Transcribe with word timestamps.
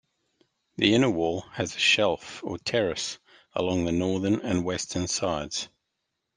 The 0.77 0.95
inner 0.95 1.11
wall 1.11 1.41
has 1.51 1.75
a 1.75 1.79
shelf 1.79 2.43
or 2.43 2.57
terrace 2.57 3.19
along 3.53 3.85
the 3.85 3.91
northern 3.91 4.41
and 4.41 4.65
western 4.65 5.07
sides. 5.07 5.69